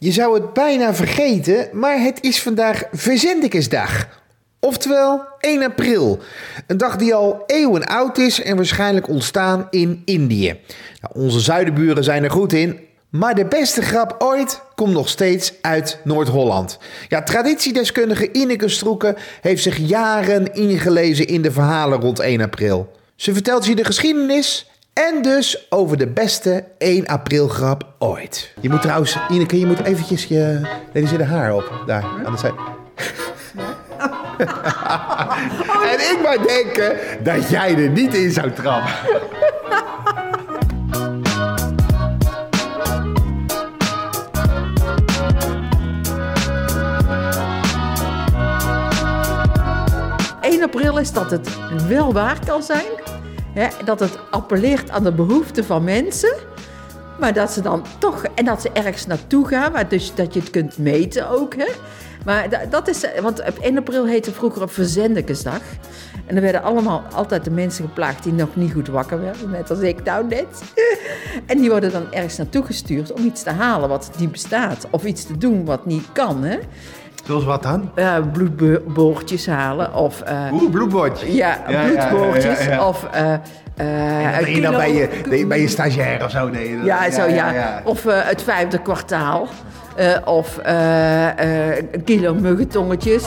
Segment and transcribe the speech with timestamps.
[0.00, 4.08] Je zou het bijna vergeten, maar het is vandaag Verzendikesdag.
[4.60, 6.18] Oftewel 1 april.
[6.66, 10.60] Een dag die al eeuwen oud is en waarschijnlijk ontstaan in Indië.
[11.00, 15.52] Nou, onze zuidenburen zijn er goed in, maar de beste grap ooit komt nog steeds
[15.60, 16.78] uit Noord-Holland.
[17.08, 22.92] Ja, traditiedeskundige Ineke Stroeken heeft zich jaren ingelezen in de verhalen rond 1 april.
[23.16, 28.52] Ze vertelt je de geschiedenis en dus over de beste 1 april grap ooit.
[28.60, 30.60] Je moet trouwens, Ineke, je moet eventjes je...
[30.92, 31.82] Nee, er zit haar op.
[31.86, 32.38] Daar, aan de
[35.92, 38.92] en ik maar denken dat jij er niet in zou trappen.
[50.74, 51.48] april is dat het
[51.88, 52.86] wel waar kan zijn.
[53.84, 56.36] Dat het appelleert aan de behoeften van mensen.
[57.20, 60.40] Maar dat ze dan toch, en dat ze ergens naartoe gaan, maar dus dat je
[60.40, 61.54] het kunt meten ook.
[61.54, 61.66] Hè.
[62.24, 65.60] Maar dat is, want op 1 april heette vroeger op Verzendekesdag.
[66.26, 69.70] En er werden allemaal altijd de mensen geplaagd die nog niet goed wakker werden, net
[69.70, 70.62] als ik nou net.
[71.46, 74.86] En die worden dan ergens naartoe gestuurd om iets te halen wat niet bestaat.
[74.90, 76.44] Of iets te doen wat niet kan.
[76.44, 76.58] Hè.
[77.28, 77.90] Zoals wat dan?
[77.94, 80.22] Uh, bloedboortjes halen of...
[80.28, 81.34] Uh, Oeh, bloedboortjes.
[81.34, 83.06] Ja, ja bloedboortjes ja, of...
[83.14, 83.32] Uh,
[83.80, 86.84] uh, dat je dan bij je, bij je stagiair of zo deed.
[86.84, 87.80] Ja, zo, ja.
[87.84, 89.48] Of het vijfde kwartaal.
[90.24, 90.58] of
[92.04, 93.24] kilo muggentongetjes.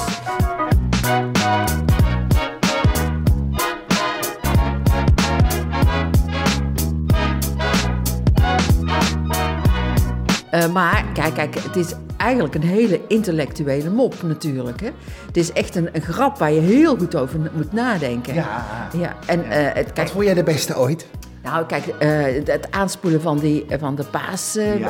[10.51, 14.79] Uh, maar kijk, kijk, het is eigenlijk een hele intellectuele mop natuurlijk.
[14.81, 14.89] Hè?
[15.25, 18.33] Het is echt een, een grap waar je heel goed over moet nadenken.
[18.33, 18.65] Ja.
[18.97, 19.15] ja.
[19.25, 19.67] En, ja.
[19.67, 21.07] Uh, kijk, Wat vond jij de beste ooit?
[21.43, 24.87] Nou, kijk, uh, het aanspoelen van, die, van de paas, uh,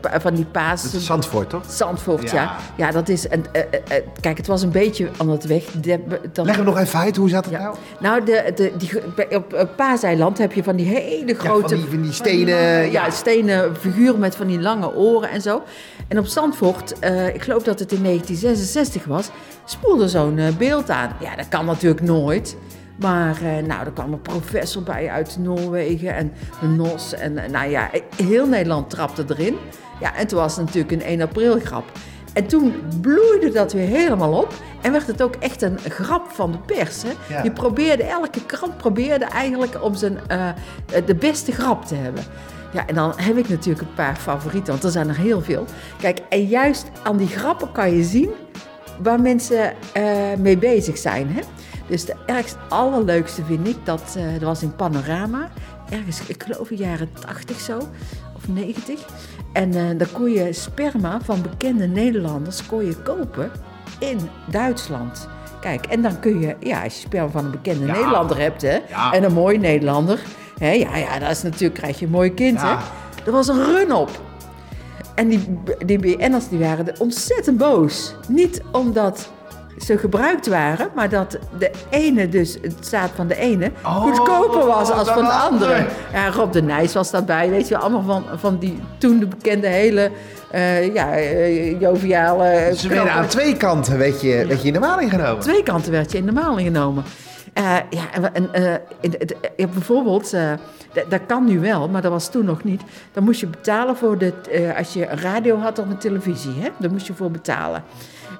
[0.00, 0.82] van die paas...
[0.82, 1.62] Dat is Zandvoort, toch?
[1.68, 2.42] Zandvoort, ja.
[2.42, 3.26] Ja, ja dat is...
[4.20, 5.64] Kijk, het was een beetje aan het weg...
[5.64, 6.00] De,
[6.32, 7.60] dat, Leg hem nog even uit, hoe zat het ja.
[7.60, 7.76] nou?
[8.00, 11.68] Nou, de, de, die, op Paaseiland heb je van die hele grote...
[11.68, 12.90] van, die, van die stenen...
[12.90, 15.62] ja, stenen figuur met van die lange oren en zo.
[16.08, 16.92] En op Zandvoort,
[17.34, 19.30] ik geloof dat het in 1966 was,
[19.64, 21.10] spoelde zo'n beeld aan.
[21.20, 22.56] Ja, dat kan natuurlijk nooit...
[22.96, 27.14] Maar uh, nou, er kwam een professor bij uit Noorwegen en de NOS.
[27.14, 29.56] En uh, nou ja, heel Nederland trapte erin.
[30.00, 31.84] Ja, en toen was het natuurlijk een 1 april grap.
[32.32, 34.54] En toen bloeide dat weer helemaal op.
[34.82, 37.02] En werd het ook echt een grap van de pers.
[37.02, 37.42] Hè?
[37.42, 40.48] Die probeerde, elke krant probeerde eigenlijk om zijn, uh,
[41.06, 42.24] de beste grap te hebben.
[42.72, 45.64] Ja, en dan heb ik natuurlijk een paar favorieten, want er zijn er heel veel.
[46.00, 48.30] Kijk, en juist aan die grappen kan je zien
[49.02, 49.72] waar mensen
[50.38, 51.28] mee bezig zijn.
[51.30, 51.40] Hè?
[51.86, 55.50] Dus de ergst allerleukste vind ik, dat, uh, dat was in Panorama.
[55.90, 57.78] Ergens, ik geloof in jaren 80 zo,
[58.36, 59.00] of 90.
[59.52, 63.50] En uh, dan kon je sperma van bekende Nederlanders kon je kopen
[63.98, 64.18] in
[64.50, 65.28] Duitsland.
[65.60, 68.78] Kijk, en dan kun je, ja, als je sperma van een bekende Nederlander hebt, hè,
[69.12, 70.20] en een mooi Nederlander,
[70.58, 72.74] hè, ja, ja, dat is natuurlijk, krijg je een mooi kind, hè.
[73.26, 74.10] Er was een run op.
[75.14, 78.14] En die, die BN'ers die waren ontzettend boos.
[78.28, 79.30] Niet omdat
[79.78, 84.66] ze gebruikt waren, maar dat de ene, dus het staat van de ene, oh, goedkoper
[84.66, 85.86] was als van de andere.
[86.12, 89.66] Ja, Rob de Nijs was daarbij, weet je, allemaal van, van die toen de bekende
[89.66, 90.10] hele
[90.54, 92.72] uh, ja, uh, joviale...
[92.76, 94.46] Ze werden aan twee kanten werd je, ja.
[94.46, 95.40] werd je in de maling genomen.
[95.40, 97.04] Twee kanten werd je in de maling genomen.
[97.58, 98.50] Uh, ja, en,
[99.56, 100.36] uh, bijvoorbeeld,
[101.08, 102.82] dat kan nu wel, maar dat was toen nog niet.
[103.12, 104.32] Dan moest je betalen voor de,
[104.78, 106.68] als je radio had of een televisie, hè?
[106.78, 107.82] daar moest je voor betalen.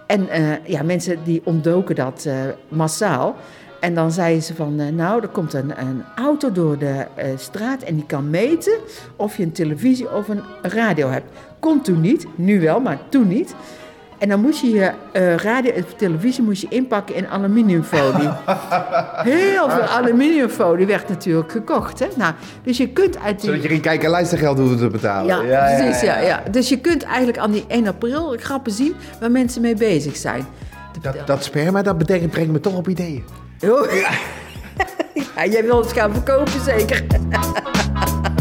[0.07, 2.35] En uh, ja, mensen die ontdoken dat uh,
[2.69, 3.37] massaal.
[3.81, 7.07] En dan zeiden ze van, uh, nou, er komt een, een auto door de
[7.37, 8.79] straat en die kan meten
[9.17, 11.31] of je een televisie of een radio hebt.
[11.59, 13.55] Kon toen niet, nu wel, maar toen niet.
[14.19, 18.29] En dan moest je je uh, radio televisie moest je inpakken in aluminiumfolie.
[19.35, 21.99] Heel veel aluminiumfolie werd natuurlijk gekocht.
[21.99, 22.07] Hè?
[22.17, 23.49] Nou, dus je kunt uit die...
[23.49, 25.47] Zodat je geen kijk- en luistergeld hoeft te betalen.
[25.47, 26.01] Ja, precies.
[26.01, 29.75] Ja, ja, Dus je kunt eigenlijk aan die 1 april grappen zien waar mensen mee
[29.75, 30.47] bezig zijn.
[31.01, 33.25] Dat, dat sperma, dat betekent, brengt me toch op ideeën.
[33.61, 33.93] Oh.
[35.37, 37.05] ja, jij wil het gaan verkopen zeker.